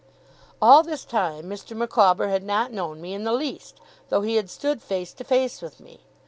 All 0.59 0.81
this 0.81 1.05
time, 1.05 1.43
Mr. 1.45 1.77
Micawber 1.77 2.27
had 2.27 2.41
not 2.41 2.73
known 2.73 3.01
me 3.01 3.13
in 3.13 3.23
the 3.23 3.33
least, 3.33 3.79
though 4.09 4.21
he 4.21 4.35
had 4.37 4.49
stood 4.49 4.81
face 4.81 5.13
to 5.13 5.23
face 5.23 5.61
with 5.61 5.79
me. 5.79 5.99